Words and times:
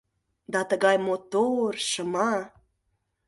Да 0.53 0.61
тыгай 0.69 0.97
мотор, 1.07 1.73
шыма 1.89 2.31